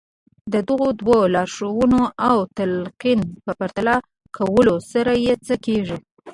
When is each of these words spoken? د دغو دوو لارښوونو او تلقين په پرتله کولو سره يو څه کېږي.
د 0.53 0.55
دغو 0.69 0.87
دوو 0.99 1.19
لارښوونو 1.33 2.01
او 2.29 2.37
تلقين 2.57 3.19
په 3.43 3.51
پرتله 3.59 3.95
کولو 4.37 4.75
سره 4.91 5.11
يو 5.27 5.35
څه 5.47 5.55
کېږي. 5.65 5.97